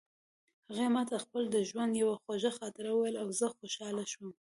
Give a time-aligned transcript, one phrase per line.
[0.67, 4.29] هغې ما ته د خپل ژوند یوه خوږه خاطره وویله او زه خوشحاله شوم